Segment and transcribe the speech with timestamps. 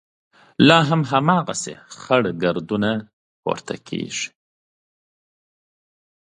[0.67, 2.91] لا هم هماغسې خړ ګردونه
[3.41, 4.27] پورته کېږي.